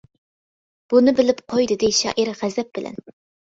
[0.93, 3.03] بۇنى بىلىپ قوي-دېدى شائىر غەزەپ بىلەن.